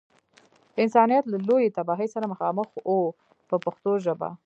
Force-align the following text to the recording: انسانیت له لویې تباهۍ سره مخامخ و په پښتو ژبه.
انسانیت 0.81 1.23
له 1.29 1.37
لویې 1.47 1.73
تباهۍ 1.77 2.07
سره 2.13 2.31
مخامخ 2.33 2.69
و 2.89 2.95
په 3.49 3.55
پښتو 3.65 3.91
ژبه. 4.05 4.29